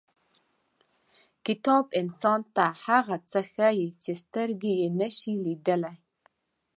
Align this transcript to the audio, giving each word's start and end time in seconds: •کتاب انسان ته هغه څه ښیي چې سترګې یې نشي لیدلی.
•کتاب 1.45 1.85
انسان 2.01 2.39
ته 2.55 2.65
هغه 2.85 3.15
څه 3.29 3.39
ښیي 3.51 3.87
چې 4.01 4.11
سترګې 4.23 4.73
یې 4.81 4.87
نشي 4.99 5.33
لیدلی. 5.45 5.95